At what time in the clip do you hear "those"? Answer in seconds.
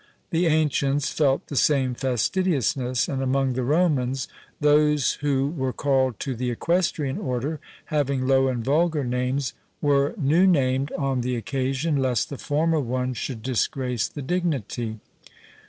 4.59-5.13